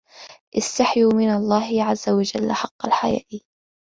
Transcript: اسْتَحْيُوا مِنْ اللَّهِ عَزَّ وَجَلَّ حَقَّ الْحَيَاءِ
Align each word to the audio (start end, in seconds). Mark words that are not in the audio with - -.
اسْتَحْيُوا 0.57 1.13
مِنْ 1.13 1.29
اللَّهِ 1.29 1.83
عَزَّ 1.83 2.09
وَجَلَّ 2.09 2.51
حَقَّ 2.53 2.85
الْحَيَاءِ 2.85 3.25